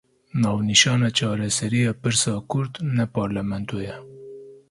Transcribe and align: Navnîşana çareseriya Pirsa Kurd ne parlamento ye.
Navnîşana 0.41 1.09
çareseriya 1.19 1.93
Pirsa 2.01 2.33
Kurd 2.49 2.73
ne 2.95 3.05
parlamento 3.15 3.77
ye. 3.85 3.95